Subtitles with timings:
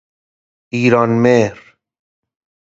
[0.73, 1.75] ایرانمهر